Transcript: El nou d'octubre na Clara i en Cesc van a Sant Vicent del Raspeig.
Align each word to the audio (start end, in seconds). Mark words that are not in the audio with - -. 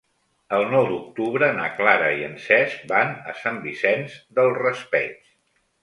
El 0.59 0.63
nou 0.69 0.87
d'octubre 0.91 1.49
na 1.59 1.67
Clara 1.81 2.09
i 2.21 2.27
en 2.29 2.35
Cesc 2.47 2.83
van 2.95 3.15
a 3.35 3.39
Sant 3.45 3.63
Vicent 3.71 4.11
del 4.41 4.55
Raspeig. 4.61 5.27